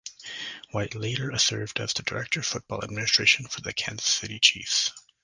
[0.71, 4.93] White later served as the Director of Football Administration for the Kansas City Chiefs.